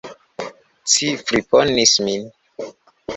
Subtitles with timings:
[0.93, 2.23] Ci friponis min!